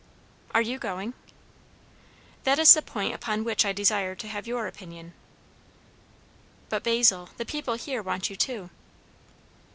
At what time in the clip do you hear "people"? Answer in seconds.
7.45-7.75